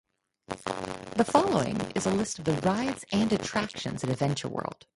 [0.47, 4.87] The following is a list of the rides and attractions at Adventure World.